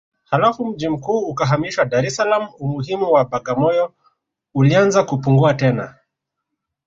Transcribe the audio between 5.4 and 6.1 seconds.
tena